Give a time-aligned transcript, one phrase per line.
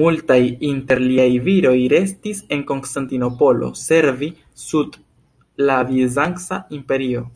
[0.00, 0.38] Multaj
[0.68, 4.32] inter liaj viroj restis en Konstantinopolo servi
[4.66, 5.00] sub
[5.70, 7.28] la bizanca imperio.